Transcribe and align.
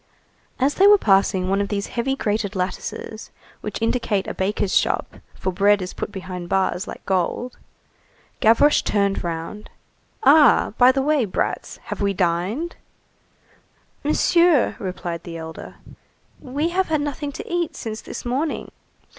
As 0.57 0.73
they 0.73 0.87
were 0.87 0.97
passing 0.97 1.47
one 1.47 1.61
of 1.61 1.67
these 1.67 1.85
heavy 1.93 2.15
grated 2.15 2.55
lattices, 2.55 3.29
which 3.61 3.79
indicate 3.83 4.25
a 4.25 4.33
baker's 4.33 4.75
shop, 4.75 5.17
for 5.35 5.51
bread 5.51 5.79
is 5.79 5.93
put 5.93 6.11
behind 6.11 6.49
bars 6.49 6.87
like 6.87 7.05
gold, 7.05 7.59
Gavroche 8.39 8.81
turned 8.81 9.23
round:— 9.23 9.69
"Ah, 10.23 10.73
by 10.79 10.91
the 10.91 11.03
way, 11.03 11.25
brats, 11.25 11.77
have 11.93 12.01
we 12.01 12.13
dined?" 12.15 12.77
"Monsieur," 14.03 14.75
replied 14.79 15.21
the 15.21 15.37
elder, 15.37 15.75
"we 16.39 16.69
have 16.69 16.87
had 16.87 17.01
nothing 17.01 17.31
to 17.33 17.47
eat 17.47 17.75
since 17.75 18.01
this 18.01 18.25
morning." 18.25 18.71